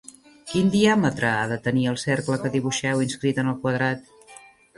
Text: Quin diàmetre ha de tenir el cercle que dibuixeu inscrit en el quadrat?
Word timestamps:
Quin 0.51 0.69
diàmetre 0.75 1.29
ha 1.31 1.43
de 1.51 1.59
tenir 1.67 1.83
el 1.91 1.99
cercle 2.05 2.39
que 2.45 2.53
dibuixeu 2.57 3.05
inscrit 3.09 3.45
en 3.45 3.53
el 3.53 3.61
quadrat? 3.69 4.11